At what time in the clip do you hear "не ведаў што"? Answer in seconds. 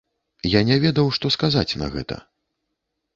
0.69-1.31